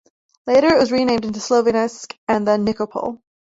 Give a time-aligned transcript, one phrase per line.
[0.47, 3.21] Later it was renamed into Slovianske and then Nikopol.